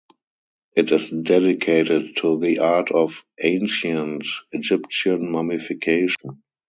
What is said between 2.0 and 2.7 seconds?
to the